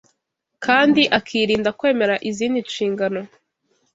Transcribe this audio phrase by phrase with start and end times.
[0.65, 3.21] kandi akirinda kwemera izindi nshingano